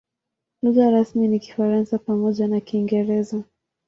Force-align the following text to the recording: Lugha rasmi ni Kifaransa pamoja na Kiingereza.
Lugha 0.63 0.89
rasmi 0.91 1.27
ni 1.27 1.39
Kifaransa 1.39 1.99
pamoja 1.99 2.47
na 2.47 2.59
Kiingereza. 2.61 3.43